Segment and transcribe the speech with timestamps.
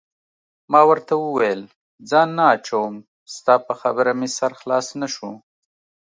[0.71, 1.61] ما ورته وویل:
[2.09, 2.93] ځان نه اچوم،
[3.35, 5.31] ستا په خبره مې سر خلاص نه شو.